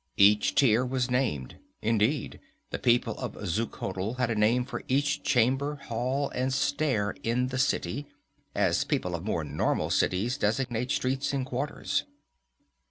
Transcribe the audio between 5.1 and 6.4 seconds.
chamber, hall